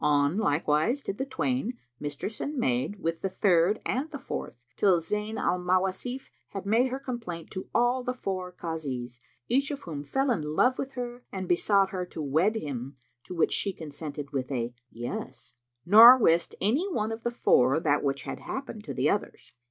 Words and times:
On 0.03 0.35
like 0.35 0.67
wise 0.67 1.03
did 1.03 1.19
the 1.19 1.27
twain, 1.27 1.77
mistress 1.99 2.41
and 2.41 2.57
maid 2.57 2.95
with 2.99 3.21
the 3.21 3.29
third 3.29 3.79
and 3.85 4.09
the 4.09 4.17
fourth, 4.17 4.65
till 4.75 4.97
Zayn 4.99 5.37
al 5.37 5.59
Mawasif 5.59 6.31
had 6.49 6.65
made 6.65 6.87
her 6.87 6.97
complaint 6.97 7.51
to 7.51 7.69
all 7.71 8.01
the 8.03 8.15
four 8.15 8.51
Kazis, 8.51 9.19
each 9.47 9.69
of 9.69 9.83
whom 9.83 10.03
fell 10.03 10.31
in 10.31 10.41
love 10.41 10.79
with 10.79 10.93
her 10.93 11.23
and 11.31 11.47
besought 11.47 11.91
her 11.91 12.03
to 12.07 12.19
wed 12.19 12.55
him, 12.55 12.95
to 13.25 13.35
which 13.35 13.51
she 13.53 13.73
consented 13.73 14.31
with 14.31 14.51
a 14.51 14.73
"Yes"; 14.89 15.53
nor 15.85 16.17
wist 16.17 16.55
any 16.59 16.91
one 16.91 17.11
of 17.11 17.21
the 17.21 17.29
four 17.29 17.79
that 17.79 18.03
which 18.03 18.23
had 18.23 18.39
happened 18.39 18.83
to 18.85 18.95
the 18.95 19.07
others. 19.07 19.51